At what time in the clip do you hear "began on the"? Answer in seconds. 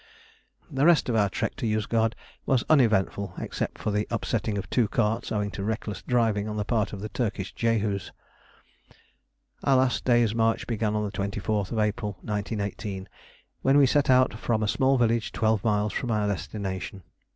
10.65-11.11